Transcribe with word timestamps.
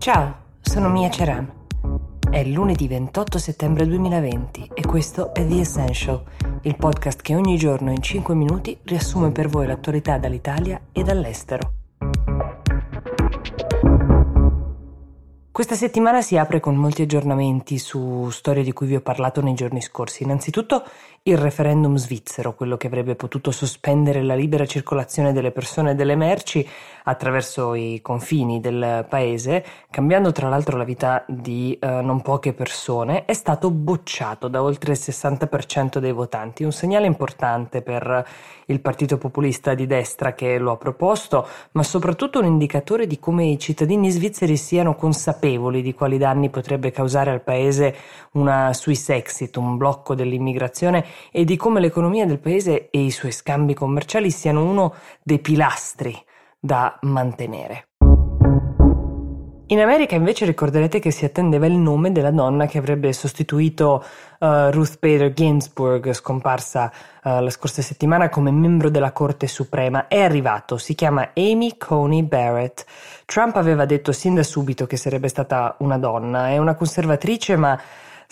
Ciao, 0.00 0.34
sono 0.62 0.88
Mia 0.88 1.10
Ceran. 1.10 1.46
È 2.30 2.42
lunedì 2.44 2.88
28 2.88 3.36
settembre 3.36 3.86
2020 3.86 4.70
e 4.72 4.80
questo 4.86 5.34
è 5.34 5.46
The 5.46 5.60
Essential, 5.60 6.22
il 6.62 6.74
podcast 6.76 7.20
che 7.20 7.34
ogni 7.34 7.58
giorno 7.58 7.90
in 7.90 8.00
5 8.00 8.34
minuti 8.34 8.78
riassume 8.84 9.30
per 9.30 9.48
voi 9.48 9.66
l'attualità 9.66 10.16
dall'Italia 10.16 10.80
e 10.90 11.02
dall'estero. 11.02 11.72
Questa 15.60 15.74
settimana 15.74 16.22
si 16.22 16.38
apre 16.38 16.60
con 16.60 16.76
molti 16.76 17.02
aggiornamenti 17.02 17.76
su 17.76 18.30
storie 18.30 18.62
di 18.62 18.72
cui 18.72 18.86
vi 18.86 18.94
ho 18.94 19.02
parlato 19.02 19.42
nei 19.42 19.52
giorni 19.52 19.82
scorsi. 19.82 20.22
Innanzitutto 20.22 20.84
il 21.24 21.36
referendum 21.36 21.96
svizzero, 21.96 22.54
quello 22.54 22.78
che 22.78 22.86
avrebbe 22.86 23.14
potuto 23.14 23.50
sospendere 23.50 24.22
la 24.22 24.34
libera 24.34 24.64
circolazione 24.64 25.34
delle 25.34 25.50
persone 25.50 25.90
e 25.90 25.94
delle 25.94 26.16
merci 26.16 26.66
attraverso 27.10 27.74
i 27.74 28.00
confini 28.02 28.60
del 28.60 29.04
paese, 29.08 29.64
cambiando 29.90 30.32
tra 30.32 30.48
l'altro 30.48 30.76
la 30.76 30.84
vita 30.84 31.24
di 31.26 31.76
eh, 31.80 31.86
non 31.86 32.22
poche 32.22 32.52
persone, 32.52 33.24
è 33.24 33.32
stato 33.32 33.70
bocciato 33.70 34.48
da 34.48 34.62
oltre 34.62 34.92
il 34.92 34.98
60% 35.00 35.98
dei 35.98 36.12
votanti, 36.12 36.64
un 36.64 36.72
segnale 36.72 37.06
importante 37.06 37.82
per 37.82 38.26
il 38.66 38.80
partito 38.80 39.18
populista 39.18 39.74
di 39.74 39.86
destra 39.86 40.32
che 40.32 40.58
lo 40.58 40.72
ha 40.72 40.76
proposto, 40.76 41.46
ma 41.72 41.82
soprattutto 41.82 42.38
un 42.38 42.46
indicatore 42.46 43.06
di 43.06 43.18
come 43.18 43.46
i 43.46 43.58
cittadini 43.58 44.10
svizzeri 44.10 44.56
siano 44.56 44.94
consapevoli 44.94 45.82
di 45.82 45.92
quali 45.92 46.18
danni 46.18 46.50
potrebbe 46.50 46.90
causare 46.90 47.30
al 47.30 47.42
paese 47.42 47.94
una 48.32 48.72
Swiss 48.72 49.08
exit, 49.08 49.56
un 49.56 49.76
blocco 49.76 50.14
dell'immigrazione 50.14 51.04
e 51.32 51.44
di 51.44 51.56
come 51.56 51.80
l'economia 51.80 52.26
del 52.26 52.38
paese 52.38 52.90
e 52.90 53.00
i 53.00 53.10
suoi 53.10 53.32
scambi 53.32 53.74
commerciali 53.74 54.30
siano 54.30 54.64
uno 54.64 54.94
dei 55.22 55.40
pilastri 55.40 56.16
da 56.60 56.98
mantenere. 57.02 57.86
In 59.70 59.78
America 59.78 60.16
invece 60.16 60.46
ricorderete 60.46 60.98
che 60.98 61.12
si 61.12 61.24
attendeva 61.24 61.64
il 61.64 61.76
nome 61.76 62.10
della 62.10 62.32
donna 62.32 62.66
che 62.66 62.78
avrebbe 62.78 63.12
sostituito 63.12 64.04
uh, 64.40 64.68
Ruth 64.70 64.98
Bader 64.98 65.32
Ginsburg, 65.32 66.12
scomparsa 66.12 66.90
uh, 67.22 67.40
la 67.40 67.50
scorsa 67.50 67.80
settimana 67.80 68.28
come 68.28 68.50
membro 68.50 68.90
della 68.90 69.12
Corte 69.12 69.46
Suprema. 69.46 70.08
È 70.08 70.20
arrivato, 70.20 70.76
si 70.76 70.96
chiama 70.96 71.30
Amy 71.36 71.76
Coney 71.78 72.24
Barrett. 72.24 72.84
Trump 73.26 73.54
aveva 73.54 73.84
detto 73.84 74.10
sin 74.10 74.34
da 74.34 74.42
subito 74.42 74.86
che 74.86 74.96
sarebbe 74.96 75.28
stata 75.28 75.76
una 75.78 75.98
donna, 75.98 76.48
è 76.48 76.58
una 76.58 76.74
conservatrice 76.74 77.54
ma 77.54 77.80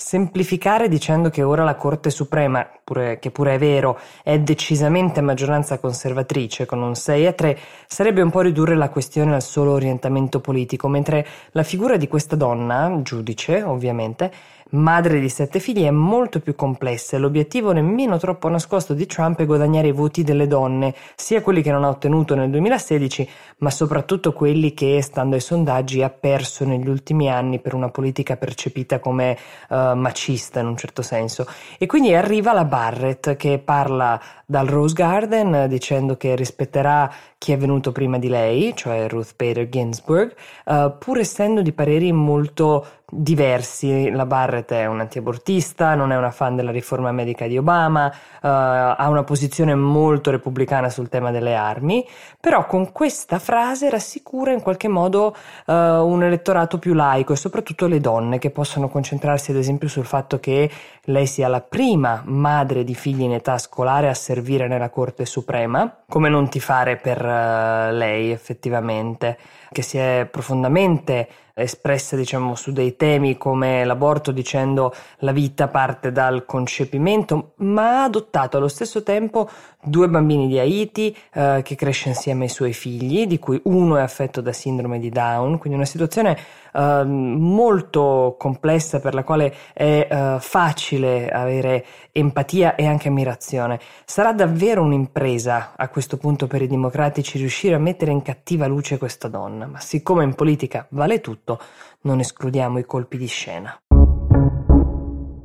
Semplificare 0.00 0.88
dicendo 0.88 1.28
che 1.28 1.42
ora 1.42 1.64
la 1.64 1.74
Corte 1.74 2.10
Suprema, 2.10 2.64
pure, 2.84 3.18
che 3.18 3.32
pure 3.32 3.54
è 3.54 3.58
vero, 3.58 3.98
è 4.22 4.38
decisamente 4.38 5.20
maggioranza 5.20 5.80
conservatrice 5.80 6.66
con 6.66 6.80
un 6.80 6.94
6 6.94 7.26
a 7.26 7.32
3, 7.32 7.58
sarebbe 7.88 8.22
un 8.22 8.30
po' 8.30 8.42
ridurre 8.42 8.76
la 8.76 8.90
questione 8.90 9.34
al 9.34 9.42
solo 9.42 9.72
orientamento 9.72 10.38
politico, 10.38 10.86
mentre 10.86 11.26
la 11.50 11.64
figura 11.64 11.96
di 11.96 12.06
questa 12.06 12.36
donna, 12.36 13.00
giudice 13.02 13.64
ovviamente, 13.64 14.30
madre 14.70 15.20
di 15.20 15.28
sette 15.28 15.60
figli, 15.60 15.84
è 15.84 15.90
molto 15.90 16.40
più 16.40 16.54
complessa 16.54 17.16
e 17.16 17.20
l'obiettivo 17.20 17.72
nemmeno 17.72 18.18
troppo 18.18 18.48
nascosto 18.48 18.94
di 18.94 19.06
Trump 19.06 19.40
è 19.40 19.46
guadagnare 19.46 19.88
i 19.88 19.92
voti 19.92 20.22
delle 20.22 20.46
donne, 20.46 20.94
sia 21.14 21.40
quelli 21.42 21.62
che 21.62 21.70
non 21.70 21.84
ha 21.84 21.88
ottenuto 21.88 22.34
nel 22.34 22.50
2016, 22.50 23.28
ma 23.58 23.70
soprattutto 23.70 24.32
quelli 24.32 24.74
che, 24.74 25.00
stando 25.02 25.34
ai 25.36 25.40
sondaggi, 25.40 26.02
ha 26.02 26.10
perso 26.10 26.64
negli 26.64 26.88
ultimi 26.88 27.30
anni 27.30 27.60
per 27.60 27.74
una 27.74 27.88
politica 27.88 28.36
percepita 28.36 28.98
come 28.98 29.36
uh, 29.68 29.94
macista 29.94 30.60
in 30.60 30.66
un 30.66 30.76
certo 30.76 31.02
senso. 31.02 31.46
E 31.78 31.86
quindi 31.86 32.14
arriva 32.14 32.52
la 32.52 32.64
Barrett 32.64 33.36
che 33.36 33.58
parla 33.58 34.20
dal 34.44 34.66
Rose 34.66 34.94
Garden 34.94 35.66
dicendo 35.68 36.16
che 36.16 36.34
rispetterà 36.34 37.10
chi 37.36 37.52
è 37.52 37.56
venuto 37.56 37.92
prima 37.92 38.18
di 38.18 38.28
lei, 38.28 38.72
cioè 38.74 39.08
Ruth 39.08 39.34
Bader 39.36 39.68
Ginsburg, 39.68 40.34
uh, 40.66 40.96
pur 40.98 41.18
essendo 41.18 41.62
di 41.62 41.72
pareri 41.72 42.12
molto 42.12 42.86
diversi. 43.10 44.10
La 44.10 44.26
Barrett 44.26 44.72
è 44.72 44.86
un 44.86 45.00
antiabortista, 45.00 45.94
non 45.94 46.12
è 46.12 46.16
una 46.16 46.30
fan 46.30 46.56
della 46.56 46.70
riforma 46.70 47.10
medica 47.10 47.46
di 47.46 47.56
Obama, 47.56 48.06
uh, 48.06 48.12
ha 48.40 49.08
una 49.08 49.24
posizione 49.24 49.74
molto 49.74 50.30
repubblicana 50.30 50.90
sul 50.90 51.08
tema 51.08 51.30
delle 51.30 51.54
armi, 51.54 52.06
però 52.38 52.66
con 52.66 52.92
questa 52.92 53.38
frase 53.38 53.88
rassicura 53.88 54.52
in 54.52 54.60
qualche 54.60 54.88
modo 54.88 55.34
uh, 55.66 55.72
un 55.72 56.22
elettorato 56.22 56.78
più 56.78 56.92
laico 56.92 57.32
e 57.32 57.36
soprattutto 57.36 57.86
le 57.86 58.00
donne 58.00 58.38
che 58.38 58.50
possono 58.50 58.88
concentrarsi 58.88 59.52
ad 59.52 59.56
esempio 59.56 59.88
sul 59.88 60.04
fatto 60.04 60.38
che 60.38 60.70
lei 61.04 61.26
sia 61.26 61.48
la 61.48 61.62
prima 61.62 62.22
madre 62.26 62.84
di 62.84 62.94
figli 62.94 63.22
in 63.22 63.32
età 63.32 63.56
scolare 63.56 64.08
a 64.08 64.14
servire 64.14 64.68
nella 64.68 64.90
Corte 64.90 65.24
Suprema, 65.24 66.02
come 66.06 66.28
non 66.28 66.50
tifare 66.50 66.96
per 66.96 67.24
uh, 67.24 67.90
lei 67.94 68.30
effettivamente, 68.30 69.38
che 69.72 69.82
si 69.82 69.96
è 69.96 70.28
profondamente 70.30 71.28
espressa 71.62 72.16
diciamo 72.16 72.54
su 72.54 72.72
dei 72.72 72.96
temi 72.98 73.38
come 73.38 73.82
l'aborto 73.86 74.30
dicendo 74.32 74.92
la 75.20 75.32
vita 75.32 75.68
parte 75.68 76.12
dal 76.12 76.44
concepimento 76.44 77.52
ma 77.56 78.00
ha 78.00 78.04
adottato 78.04 78.58
allo 78.58 78.68
stesso 78.68 79.02
tempo 79.02 79.48
due 79.82 80.08
bambini 80.08 80.46
di 80.46 80.58
Haiti 80.58 81.16
eh, 81.32 81.62
che 81.64 81.74
cresce 81.76 82.10
insieme 82.10 82.44
ai 82.44 82.50
suoi 82.50 82.74
figli 82.74 83.26
di 83.26 83.38
cui 83.38 83.58
uno 83.64 83.96
è 83.96 84.02
affetto 84.02 84.42
da 84.42 84.52
sindrome 84.52 84.98
di 84.98 85.08
Down 85.08 85.56
quindi 85.56 85.78
una 85.78 85.86
situazione 85.86 86.36
eh, 86.72 87.04
molto 87.04 88.36
complessa 88.38 89.00
per 89.00 89.14
la 89.14 89.24
quale 89.24 89.54
è 89.72 90.06
eh, 90.10 90.36
facile 90.40 91.28
avere 91.28 91.84
empatia 92.12 92.74
e 92.74 92.86
anche 92.86 93.08
ammirazione. 93.08 93.78
Sarà 94.04 94.32
davvero 94.32 94.82
un'impresa 94.82 95.72
a 95.76 95.88
questo 95.88 96.16
punto 96.16 96.46
per 96.46 96.62
i 96.62 96.66
democratici 96.66 97.38
riuscire 97.38 97.74
a 97.74 97.78
mettere 97.78 98.10
in 98.10 98.22
cattiva 98.22 98.66
luce 98.66 98.98
questa 98.98 99.28
donna 99.28 99.66
ma 99.66 99.80
siccome 99.80 100.24
in 100.24 100.34
politica 100.34 100.86
vale 100.90 101.20
tutto 101.20 101.60
non 102.00 102.20
escludiamo 102.20 102.78
i 102.78 102.84
colpi 102.88 103.16
di 103.16 103.28
scena. 103.28 103.78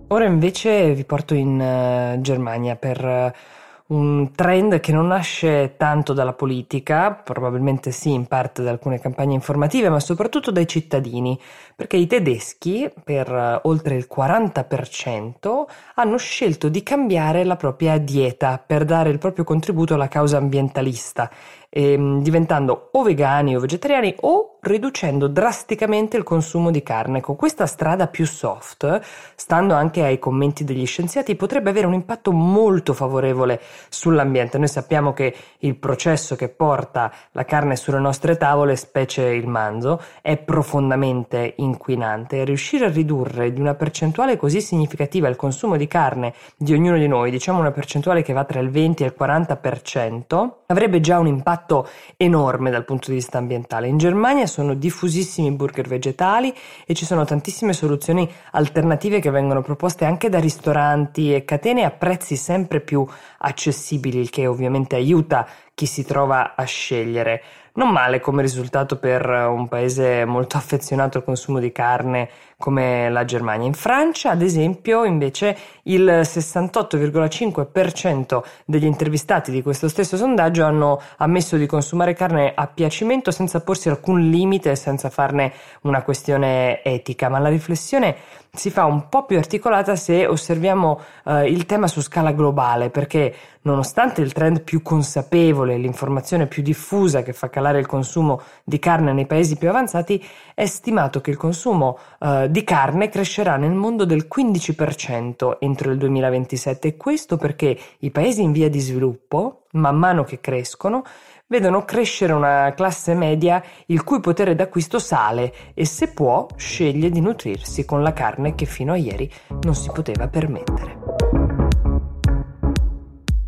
Ora 0.07 0.25
invece 0.25 0.93
vi 0.93 1.05
porto 1.05 1.35
in 1.35 1.59
uh, 1.59 2.21
Germania 2.21 2.75
per 2.75 3.03
uh, 3.03 3.95
un 3.95 4.31
trend 4.33 4.79
che 4.79 4.91
non 4.91 5.07
nasce 5.07 5.73
tanto 5.75 6.13
dalla 6.13 6.33
politica, 6.33 7.11
probabilmente 7.13 7.91
sì 7.91 8.13
in 8.13 8.27
parte 8.27 8.63
da 8.63 8.69
alcune 8.69 8.99
campagne 8.99 9.33
informative, 9.33 9.89
ma 9.89 9.99
soprattutto 9.99 10.51
dai 10.51 10.67
cittadini, 10.67 11.39
perché 11.75 11.97
i 11.97 12.07
tedeschi, 12.07 12.91
per 13.03 13.31
uh, 13.31 13.67
oltre 13.67 13.95
il 13.95 14.07
40%, 14.07 15.63
hanno 15.95 16.17
scelto 16.17 16.69
di 16.69 16.83
cambiare 16.83 17.43
la 17.43 17.55
propria 17.55 17.97
dieta 17.97 18.63
per 18.63 18.85
dare 18.85 19.09
il 19.09 19.17
proprio 19.17 19.43
contributo 19.43 19.95
alla 19.95 20.07
causa 20.07 20.37
ambientalista 20.37 21.29
ehm, 21.73 22.21
diventando 22.21 22.89
o 22.91 23.01
vegani 23.01 23.55
o 23.55 23.59
vegetariani 23.59 24.15
o 24.21 24.52
riducendo 24.63 25.27
drasticamente 25.27 26.17
il 26.17 26.23
consumo 26.23 26.71
di 26.71 26.81
carne. 26.81 27.21
Con 27.21 27.35
questa 27.35 27.65
strada 27.65 28.07
più 28.07 28.25
soft, 28.25 29.01
stando 29.35 29.73
anche 29.73 30.03
ai 30.03 30.19
commenti 30.19 30.63
degli 30.63 30.85
scienziati, 30.85 31.35
potrebbe 31.35 31.69
avere 31.69 31.85
un 31.85 31.93
impatto 31.93 32.31
molto 32.31 32.93
favorevole 32.93 33.59
sull'ambiente. 33.89 34.57
Noi 34.57 34.67
sappiamo 34.67 35.13
che 35.13 35.35
il 35.59 35.75
processo 35.75 36.35
che 36.35 36.49
porta 36.49 37.11
la 37.31 37.45
carne 37.45 37.75
sulle 37.75 37.99
nostre 37.99 38.37
tavole, 38.37 38.75
specie 38.75 39.23
il 39.23 39.47
manzo, 39.47 40.01
è 40.21 40.37
profondamente 40.37 41.53
inquinante 41.57 42.43
riuscire 42.43 42.85
a 42.85 42.89
ridurre 42.89 43.51
di 43.51 43.59
una 43.59 43.73
percentuale 43.75 44.37
così 44.37 44.61
significativa 44.61 45.27
il 45.27 45.35
consumo 45.35 45.75
di 45.75 45.87
carne 45.87 46.33
di 46.55 46.73
ognuno 46.73 46.97
di 46.97 47.07
noi, 47.07 47.31
diciamo 47.31 47.59
una 47.59 47.71
percentuale 47.71 48.21
che 48.21 48.33
va 48.33 48.45
tra 48.45 48.59
il 48.59 48.69
20 48.69 49.03
e 49.03 49.07
il 49.07 49.15
40%, 49.19 50.49
avrebbe 50.67 50.99
già 51.01 51.19
un 51.19 51.27
impatto 51.27 51.87
enorme 52.17 52.71
dal 52.71 52.85
punto 52.85 53.09
di 53.09 53.15
vista 53.15 53.37
ambientale. 53.37 53.87
In 53.87 53.97
Germania 53.97 54.47
sono 54.53 54.75
diffusissimi 54.75 55.51
burger 55.51 55.87
vegetali 55.87 56.53
e 56.85 56.93
ci 56.93 57.05
sono 57.05 57.25
tantissime 57.25 57.73
soluzioni 57.73 58.29
alternative 58.51 59.19
che 59.19 59.31
vengono 59.31 59.63
proposte 59.63 60.05
anche 60.05 60.29
da 60.29 60.39
ristoranti 60.39 61.33
e 61.33 61.43
catene 61.43 61.83
a 61.83 61.89
prezzi 61.89 62.35
sempre 62.35 62.79
più 62.79 63.03
accessibili, 63.39 64.19
il 64.19 64.29
che 64.29 64.45
ovviamente 64.45 64.95
aiuta 64.95 65.47
chi 65.73 65.85
si 65.85 66.05
trova 66.05 66.55
a 66.55 66.63
scegliere. 66.63 67.41
Non 67.75 67.89
male 67.89 68.19
come 68.19 68.43
risultato 68.43 68.99
per 68.99 69.27
un 69.27 69.67
paese 69.67 70.25
molto 70.25 70.57
affezionato 70.61 71.17
al 71.17 71.23
consumo 71.23 71.59
di 71.59 71.71
carne 71.71 72.29
come 72.63 73.09
la 73.09 73.25
Germania. 73.25 73.65
In 73.65 73.73
Francia, 73.73 74.29
ad 74.29 74.41
esempio, 74.41 75.05
invece 75.05 75.57
il 75.83 76.05
68,5% 76.05 78.41
degli 78.65 78.85
intervistati 78.85 79.51
di 79.51 79.61
questo 79.61 79.87
stesso 79.89 80.15
sondaggio 80.15 80.63
hanno 80.63 81.01
ammesso 81.17 81.57
di 81.57 81.65
consumare 81.65 82.13
carne 82.13 82.53
a 82.55 82.67
piacimento 82.67 83.31
senza 83.31 83.59
porsi 83.61 83.89
alcun 83.89 84.29
limite 84.29 84.75
senza 84.75 85.09
farne 85.09 85.51
una 85.81 86.03
questione 86.03 86.81
etica, 86.83 87.27
ma 87.27 87.39
la 87.39 87.49
riflessione 87.49 88.15
si 88.55 88.69
fa 88.69 88.85
un 88.85 89.09
po' 89.09 89.25
più 89.25 89.37
articolata 89.37 89.95
se 89.95 90.27
osserviamo 90.27 91.01
eh, 91.25 91.49
il 91.49 91.65
tema 91.65 91.87
su 91.87 92.01
scala 92.01 92.33
globale, 92.33 92.91
perché 92.91 93.33
nonostante 93.63 94.21
il 94.21 94.31
trend 94.31 94.61
più 94.61 94.83
consapevole, 94.83 95.62
consapevole 95.63 95.77
l'informazione 95.77 96.47
più 96.47 96.61
diffusa 96.61 97.23
che 97.23 97.33
fa 97.33 97.49
calare 97.49 97.79
il 97.79 97.87
consumo 97.87 98.41
di 98.63 98.79
carne 98.79 99.13
nei 99.13 99.25
paesi 99.25 99.55
più 99.55 99.69
avanzati, 99.69 100.23
è 100.53 100.65
stimato 100.65 101.21
che 101.21 101.31
il 101.31 101.37
consumo 101.37 101.97
eh, 102.19 102.47
di 102.49 102.63
carne 102.63 103.09
crescerà 103.09 103.55
nel 103.55 103.71
mondo 103.71 104.05
del 104.05 104.27
15% 104.33 105.57
entro 105.59 105.91
il 105.91 105.97
2027 105.97 106.89
e 106.89 106.97
questo 106.97 107.37
perché 107.37 107.77
i 107.99 108.11
paesi 108.11 108.41
in 108.41 108.51
via 108.51 108.69
di 108.69 108.79
sviluppo, 108.79 109.63
man 109.71 109.95
mano 109.95 110.23
che 110.23 110.39
crescono, 110.39 111.03
vedono 111.47 111.83
crescere 111.85 112.33
una 112.33 112.73
classe 112.75 113.13
media 113.13 113.63
il 113.87 114.03
cui 114.03 114.19
potere 114.19 114.55
d'acquisto 114.55 114.97
sale 114.97 115.53
e 115.73 115.85
se 115.85 116.09
può 116.09 116.47
sceglie 116.55 117.09
di 117.09 117.21
nutrirsi 117.21 117.85
con 117.85 118.01
la 118.01 118.13
carne 118.13 118.55
che 118.55 118.65
fino 118.65 118.93
a 118.93 118.97
ieri 118.97 119.31
non 119.61 119.75
si 119.75 119.89
poteva 119.91 120.27
permettere. 120.27 121.02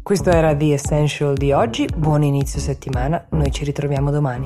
Questo 0.06 0.30
era 0.30 0.56
The 0.56 0.74
Essential 0.74 1.34
di 1.34 1.52
oggi, 1.52 1.88
buon 1.98 2.22
inizio 2.22 2.60
settimana, 2.60 3.26
noi 3.32 3.52
ci 3.52 3.64
ritroviamo 3.64 4.12
domani. 4.12 4.46